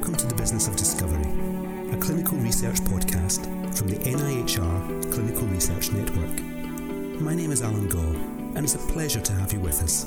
[0.00, 1.30] Welcome to the Business of Discovery,
[1.92, 3.44] a clinical research podcast
[3.76, 6.40] from the NIHR Clinical Research Network.
[7.20, 7.98] My name is Allan Gaw,
[8.56, 10.06] and it's a pleasure to have you with us.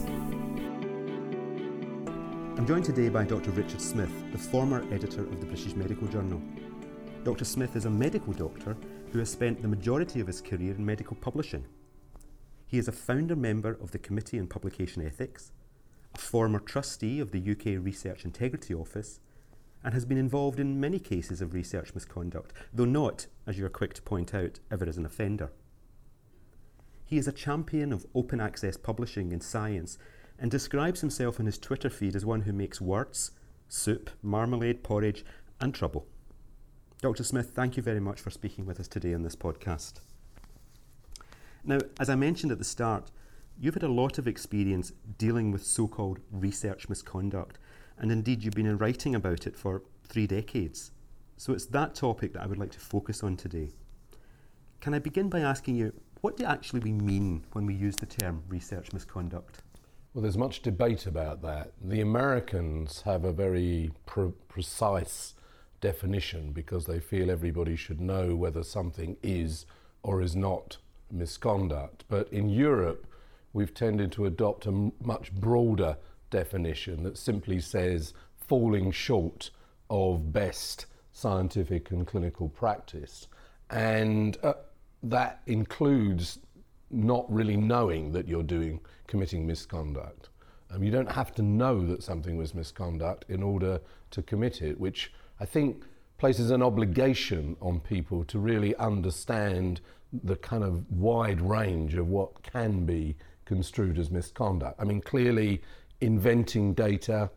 [2.57, 3.51] I'm joined today by Dr.
[3.51, 6.41] Richard Smith, the former editor of the British Medical Journal.
[7.23, 7.45] Dr.
[7.45, 8.75] Smith is a medical doctor
[9.11, 11.65] who has spent the majority of his career in medical publishing.
[12.65, 15.51] He is a founder member of the Committee on Publication Ethics,
[16.15, 19.19] a former trustee of the UK Research Integrity Office,
[19.83, 23.69] and has been involved in many cases of research misconduct, though not, as you are
[23.69, 25.51] quick to point out, ever as an offender.
[27.05, 29.97] He is a champion of open access publishing in science
[30.39, 33.31] and describes himself on his Twitter feed as one who makes words,
[33.67, 35.25] soup, marmalade, porridge,
[35.59, 36.07] and trouble.
[37.01, 37.23] Dr.
[37.23, 39.99] Smith, thank you very much for speaking with us today on this podcast.
[41.65, 43.11] Now, as I mentioned at the start,
[43.59, 47.59] you've had a lot of experience dealing with so called research misconduct,
[48.03, 50.91] and indeed you've been writing about it for three decades.
[51.37, 53.69] So it's that topic that I would like to focus on today.
[54.81, 58.05] Can I begin by asking you, what do actually we mean when we use the
[58.05, 59.61] term research misconduct?
[60.13, 61.71] Well, there's much debate about that.
[61.81, 63.93] The Americans have a very
[64.49, 65.35] precise
[65.79, 69.65] definition because they feel everybody should know whether something is
[70.03, 70.75] or is not
[71.09, 72.03] misconduct.
[72.09, 73.07] But in Europe,
[73.53, 75.95] we've tended to adopt a much broader
[76.33, 79.51] definition that simply says falling short
[79.89, 83.27] of best scientific and clinical practice.
[83.69, 84.53] And uh,
[85.03, 86.39] that includes
[86.89, 90.29] not really knowing that you're doing committing misconduct.
[90.71, 94.79] Um, you don't have to know that something was misconduct in order to commit it,
[94.79, 95.83] which I think
[96.17, 99.81] places an obligation on people to really understand
[100.23, 104.75] the kind of wide range of what can be construed as misconduct.
[104.79, 105.61] I mean, clearly,
[106.03, 107.29] inventing data,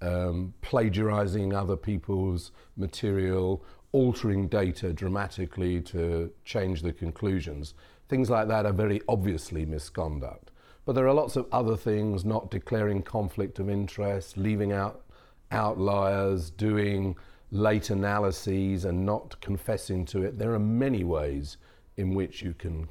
[0.00, 7.74] um, plagiarizing other people's material, altering data dramatically to change the conclusions,
[8.08, 10.50] things like that are very obviously misconduct.
[10.84, 15.04] But there are lots of other things, not declaring conflict of interest, leaving out
[15.50, 17.16] outliers, doing
[17.50, 20.38] late analyses and not confessing to it.
[20.38, 21.56] There are many ways
[21.96, 22.88] in which you can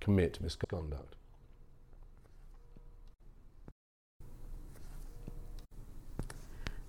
[0.00, 1.14] commit misconduct.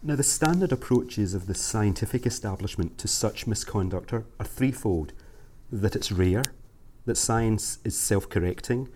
[0.04, 5.14] Now, the standard approaches of the scientific establishment to such misconduct are, are threefold
[5.72, 6.42] that it's rare,
[7.06, 8.90] that science is self correcting,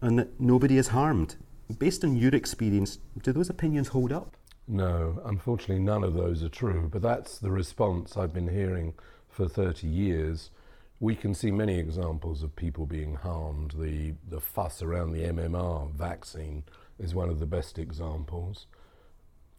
[0.00, 1.36] and that nobody is harmed.
[1.78, 4.36] Based on your experience, do those opinions hold up?
[4.66, 8.94] No, unfortunately, none of those are true, but that's the response I've been hearing
[9.28, 10.50] for 30 years.
[10.98, 13.76] We can see many examples of people being harmed.
[13.78, 16.64] The, the fuss around the MMR vaccine
[16.98, 18.66] is one of the best examples.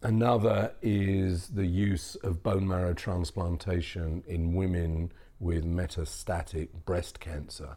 [0.02, 7.76] Another is the use of bone marrow transplantation in women with metastatic breast cancer,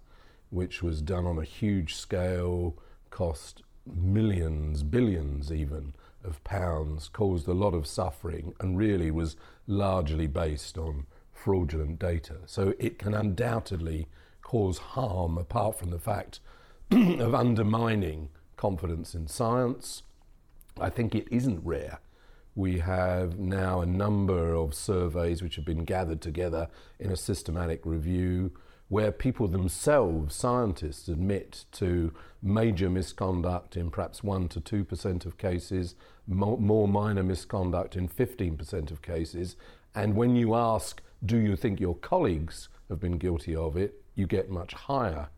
[0.49, 2.77] which was done on a huge scale,
[3.09, 9.35] cost millions, billions even, of pounds, caused a lot of suffering, and really was
[9.67, 12.37] largely based on fraudulent data.
[12.45, 14.07] So it can undoubtedly
[14.41, 16.39] cause harm apart from the fact
[16.89, 20.03] of undermining confidence in science.
[20.79, 21.99] I think it isn't rare
[22.55, 26.67] we have now a number of surveys which have been gathered together
[26.99, 28.51] in a systematic review
[28.89, 32.13] where people themselves, scientists, admit to
[32.43, 35.95] major misconduct in perhaps 1 to 2% of cases,
[36.27, 39.55] more minor misconduct in 15% of cases.
[39.95, 44.27] And when you ask, do you think your colleagues have been guilty of it, you
[44.27, 45.29] get much higher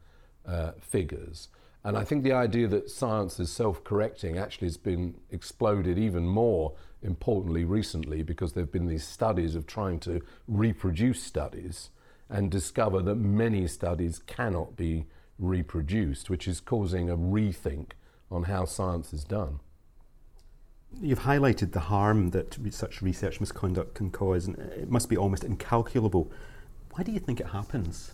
[0.46, 1.50] uh, figures.
[1.86, 6.26] And I think the idea that science is self correcting actually has been exploded even
[6.26, 6.74] more
[7.04, 11.92] importantly recently because there have been these studies of trying to reproduce studies
[12.28, 15.06] and discover that many studies cannot be
[15.38, 17.92] reproduced, which is causing a rethink
[18.32, 19.60] on how science is done.
[21.00, 25.44] You've highlighted the harm that such research misconduct can cause, and it must be almost
[25.44, 26.32] incalculable.
[26.94, 28.14] Why do you think it happens?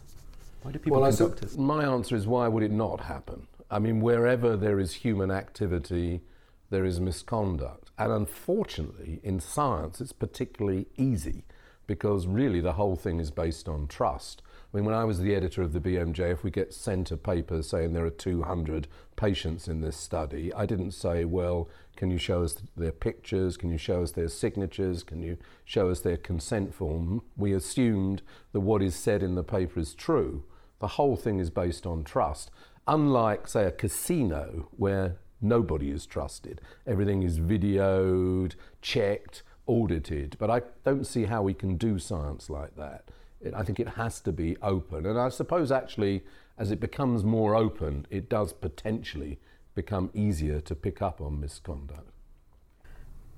[0.64, 1.58] Why do people well, conduct it?
[1.58, 3.48] My answer is why would it not happen?
[3.72, 6.22] I mean, wherever there is human activity,
[6.70, 7.90] there is misconduct.
[7.98, 11.46] And unfortunately, in science, it's particularly easy
[11.88, 14.42] because really the whole thing is based on trust.
[14.74, 17.18] I mean, when I was the editor of the BMJ, if we get sent a
[17.18, 22.18] paper saying there are 200 patients in this study, I didn't say, well, can you
[22.18, 23.56] show us their pictures?
[23.56, 25.04] Can you show us their signatures?
[25.04, 27.22] Can you show us their consent form?
[27.38, 28.22] We assumed
[28.52, 30.44] that what is said in the paper is true.
[30.80, 32.50] The whole thing is based on trust.
[32.88, 40.36] Unlike, say, a casino where nobody is trusted, everything is videoed, checked, audited.
[40.40, 43.10] But I don't see how we can do science like that.
[43.40, 45.06] It, I think it has to be open.
[45.06, 46.24] And I suppose actually,
[46.58, 49.40] as it becomes more open, it does potentially
[49.74, 52.12] become easier to pick up on misconduct.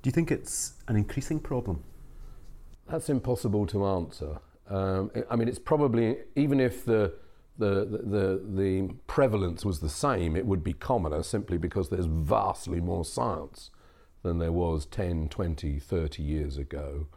[0.01, 1.83] Do you think it's an increasing problem?
[2.89, 4.39] That's impossible to answer.
[4.69, 7.13] Um, I mean, it's probably, even if the,
[7.57, 12.81] the, the, the prevalence was the same, it would be commoner simply because there's vastly
[12.81, 13.69] more science
[14.23, 17.07] than there was 10, 20, 30 years ago.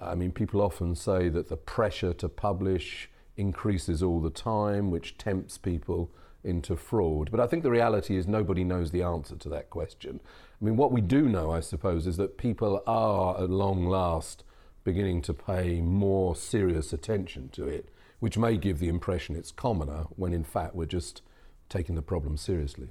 [0.00, 5.18] I mean, people often say that the pressure to publish increases all the time, which
[5.18, 6.10] tempts people
[6.42, 7.30] into fraud.
[7.30, 10.20] But I think the reality is nobody knows the answer to that question.
[10.60, 14.44] I mean, what we do know, I suppose, is that people are at long last
[14.84, 20.06] beginning to pay more serious attention to it, which may give the impression it's commoner
[20.16, 21.22] when in fact we're just
[21.68, 22.88] taking the problem seriously.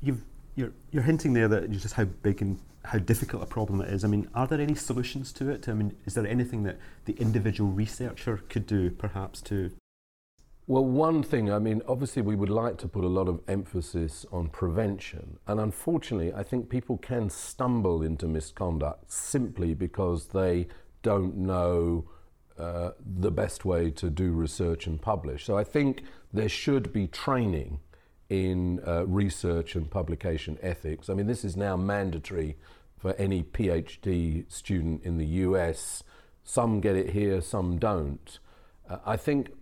[0.00, 0.22] You've
[0.58, 4.04] you're, you're hinting there that just how big and how difficult a problem it is.
[4.04, 5.68] I mean, are there any solutions to it?
[5.68, 9.70] I mean, is there anything that the individual researcher could do, perhaps, to?
[10.66, 14.26] Well, one thing, I mean, obviously, we would like to put a lot of emphasis
[14.32, 15.38] on prevention.
[15.46, 20.66] And unfortunately, I think people can stumble into misconduct simply because they
[21.02, 22.10] don't know
[22.58, 25.44] uh, the best way to do research and publish.
[25.44, 26.02] So I think
[26.32, 27.80] there should be training
[28.28, 31.08] in uh, research and publication ethics.
[31.08, 32.56] I mean, this is now mandatory
[32.98, 36.02] for any PhD student in the US.
[36.44, 38.38] Some get it here, some don't.
[38.88, 39.52] Uh, I think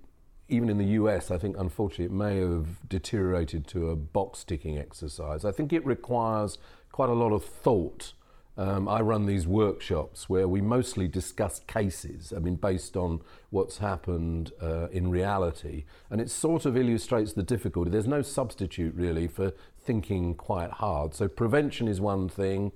[0.49, 4.78] even in the US, I think unfortunately it may have deteriorated to a box ticking
[4.78, 5.44] exercise.
[5.44, 6.58] I think it requires
[6.92, 8.14] quite a lot of thought
[8.58, 13.20] um, I run these workshops where we mostly discuss cases, I mean, based on
[13.50, 15.84] what's happened uh, in reality.
[16.10, 17.90] And it sort of illustrates the difficulty.
[17.90, 21.14] There's no substitute really for thinking quite hard.
[21.14, 22.72] So, prevention is one thing.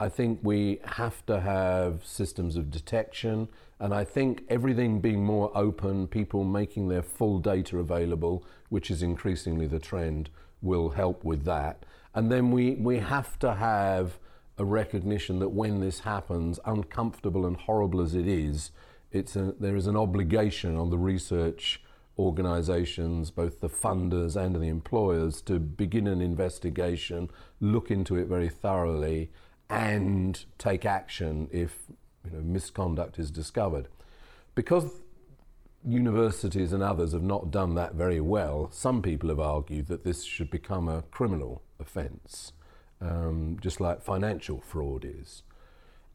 [0.00, 3.48] I think we have to have systems of detection.
[3.80, 9.02] And I think everything being more open, people making their full data available, which is
[9.02, 10.30] increasingly the trend,
[10.62, 11.84] will help with that.
[12.14, 14.18] And then we, we have to have
[14.58, 18.72] a recognition that when this happens, uncomfortable and horrible as it is,
[19.12, 21.82] it's a, there is an obligation on the research
[22.18, 28.48] organisations, both the funders and the employers, to begin an investigation, look into it very
[28.48, 29.30] thoroughly,
[29.70, 31.84] and take action if
[32.24, 33.86] you know, misconduct is discovered.
[34.56, 34.90] Because
[35.84, 40.24] universities and others have not done that very well, some people have argued that this
[40.24, 42.52] should become a criminal offence
[43.00, 45.42] um, just like financial fraud is.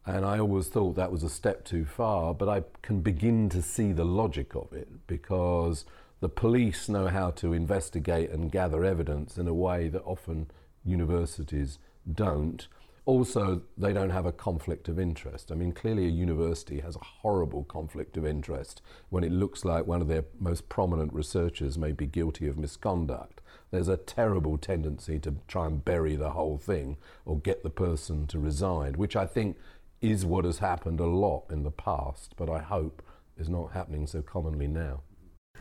[0.06, 3.62] And I always thought that was a step too far, but I can begin to
[3.62, 5.86] see the logic of it because
[6.20, 10.50] the police know how to investigate and gather evidence in a way that often
[10.84, 11.78] universities
[12.12, 12.68] don't.
[13.06, 15.50] Also, they don't have a conflict of interest.
[15.52, 19.86] I mean, clearly, a university has a horrible conflict of interest when it looks like
[19.86, 25.18] one of their most prominent researchers may be guilty of misconduct there's a terrible tendency
[25.20, 29.26] to try and bury the whole thing or get the person to resign, which I
[29.26, 29.56] think
[30.00, 33.02] is what has happened a lot in the past, but I hope
[33.36, 35.00] is not happening so commonly now.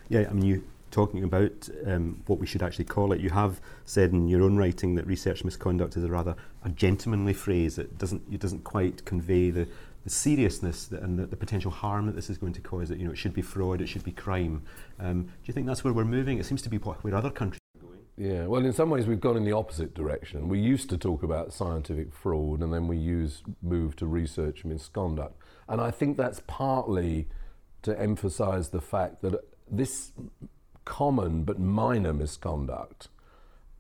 [0.10, 0.64] Yeah, I mean, you
[0.94, 3.20] talking about um, what we should actually call it.
[3.20, 7.34] You have said in your own writing that research misconduct is a rather a gentlemanly
[7.34, 7.80] phrase.
[7.80, 9.68] It doesn't it doesn't quite convey the,
[10.04, 12.90] the seriousness and the, the, potential harm that this is going to cause.
[12.90, 14.62] That you know it should be fraud, it should be crime.
[15.00, 16.38] Um, do you think that's where we're moving?
[16.38, 17.60] It seems to be what, where other countries
[18.16, 20.48] yeah, well, in some ways, we've gone in the opposite direction.
[20.48, 25.36] We used to talk about scientific fraud, and then we use move to research misconduct.
[25.68, 27.28] And I think that's partly
[27.82, 29.36] to emphasize the fact that
[29.70, 30.12] this
[30.86, 33.08] common but minor misconduct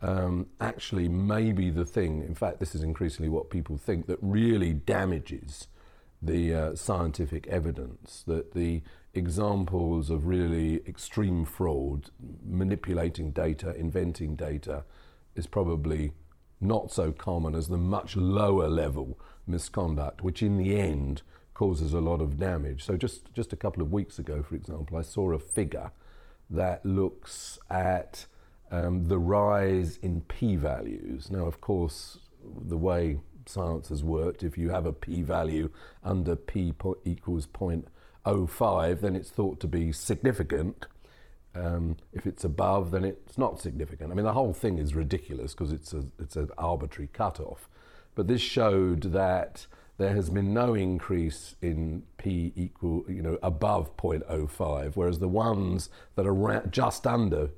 [0.02, 2.24] um, actually may be the thing.
[2.24, 5.68] In fact, this is increasingly what people think that really damages
[6.24, 8.24] the uh, scientific evidence.
[8.25, 8.82] That the
[9.13, 12.10] examples of really extreme fraud,
[12.46, 14.86] manipulating data, inventing data,
[15.36, 16.13] is probably
[16.62, 21.22] not so common as the much lower level misconduct, which in the end
[21.53, 22.84] causes a lot of damage.
[22.84, 25.92] So, just, just a couple of weeks ago, for example, I saw a figure
[26.50, 28.25] that looks at
[28.72, 31.30] um, the rise in p values.
[31.30, 32.18] Now, of course,
[32.68, 33.20] the way
[33.50, 35.70] science has worked, if you have a p value
[36.04, 36.74] under p
[37.06, 37.88] equals point
[38.26, 40.86] 05, then it's thought to be significant.
[41.56, 44.12] Um, if it's above, then it's not significant.
[44.12, 47.70] I mean, the whole thing is ridiculous because it's a it's an arbitrary cutoff.
[48.16, 53.96] But this showed that there has been no increase in p equal, you know, above
[53.98, 57.52] 0.05, whereas the ones that are ra- just under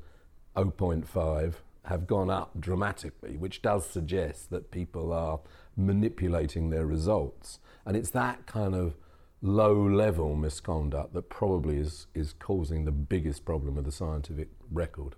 [0.56, 1.54] 0.5
[1.86, 5.40] have gone up dramatically, which does suggest that people are
[5.78, 7.60] manipulating their results.
[7.86, 8.96] And it's that kind of
[9.42, 15.16] low level misconduct that probably is, is causing the biggest problem with the scientific record.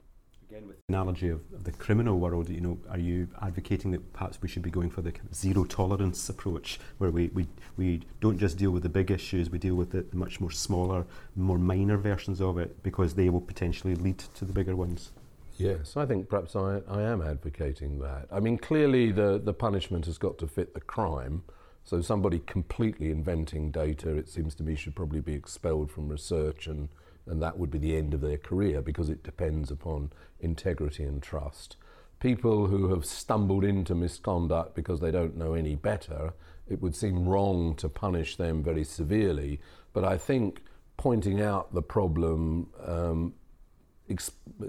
[0.50, 4.14] Again, with the analogy of, of, the criminal world, you know, are you advocating that
[4.14, 7.48] perhaps we should be going for the kind of zero tolerance approach, where we, we,
[7.76, 11.06] we don't just deal with the big issues, we deal with the much more smaller,
[11.36, 15.12] more minor versions of it, because they will potentially lead to the bigger ones?
[15.58, 18.28] Yes, I think perhaps I, I am advocating that.
[18.32, 21.44] I mean, clearly the, the punishment has got to fit the crime.
[21.84, 26.68] So somebody completely inventing data, it seems to me, should probably be expelled from research
[26.68, 26.90] and,
[27.26, 31.24] and that would be the end of their career because it depends upon integrity and
[31.24, 31.78] trust.
[32.20, 36.34] People who have stumbled into misconduct because they don't know any better,
[36.68, 39.62] it would seem wrong to punish them very severely.
[39.94, 40.62] But I think
[40.98, 43.34] pointing out the problem um,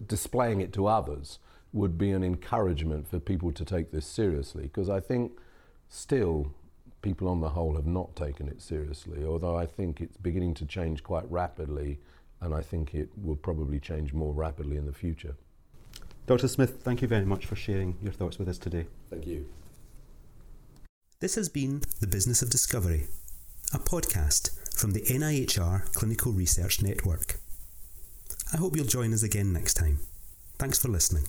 [0.07, 1.39] displaying it to others
[1.73, 5.33] would be an encouragement for people to take this seriously because I think
[5.89, 6.53] still
[7.03, 10.67] people on the whole have not taken it seriously, although I think it's beginning to
[10.67, 11.99] change quite rapidly
[12.41, 15.37] and I think it will probably change more rapidly in the future.
[16.27, 16.49] Dr.
[16.49, 18.87] Smith, thank you very much for sharing your thoughts with us today.
[19.11, 19.47] Thank you.
[21.21, 23.07] This has been The Business of Discovery,
[23.75, 27.41] a podcast from the NIHR Clinical Research Network.
[28.53, 30.01] I hope you'll join us again next time.
[30.59, 31.25] Thanks for listening.